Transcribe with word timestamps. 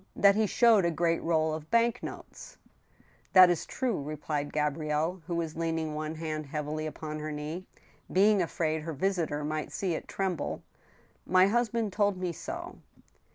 that 0.15 0.33
he 0.33 0.47
showed 0.47 0.83
a 0.83 0.89
great 0.89 1.21
roll 1.21 1.53
of 1.53 1.69
bank 1.69 2.01
notes 2.01 2.57
—""That 3.33 3.51
is 3.51 3.67
true," 3.67 4.01
replied 4.01 4.51
Gabrielle, 4.51 5.21
who 5.27 5.35
was 5.35 5.55
leaning 5.55 5.93
one 5.93 6.15
hand 6.15 6.47
heavily 6.47 6.87
upon 6.87 7.19
her 7.19 7.31
knee, 7.31 7.67
being 8.11 8.41
afraid 8.41 8.81
her 8.81 8.93
visitor 8.93 9.43
might 9.43 9.71
see 9.71 9.93
it 9.93 10.07
tremble;" 10.07 10.63
my 11.27 11.45
husband 11.45 11.93
told 11.93 12.17
me 12.17 12.31
so." 12.33 12.79